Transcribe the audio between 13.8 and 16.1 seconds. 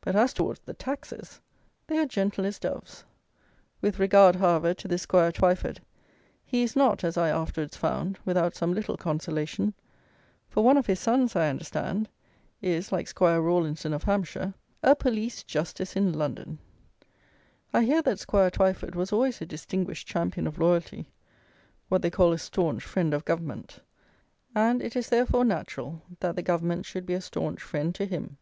of Hampshire, a police justice